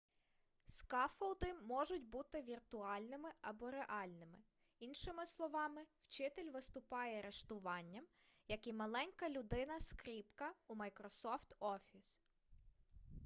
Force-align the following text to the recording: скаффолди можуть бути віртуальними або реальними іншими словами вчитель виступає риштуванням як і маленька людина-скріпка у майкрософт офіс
скаффолди 0.65 1.53
можуть 1.53 2.03
бути 2.05 2.41
віртуальними 2.41 3.29
або 3.41 3.71
реальними 3.71 4.37
іншими 4.79 5.25
словами 5.25 5.81
вчитель 6.01 6.51
виступає 6.51 7.21
риштуванням 7.21 8.05
як 8.47 8.67
і 8.67 8.73
маленька 8.73 9.29
людина-скріпка 9.29 10.53
у 10.67 10.75
майкрософт 10.75 11.55
офіс 11.59 12.19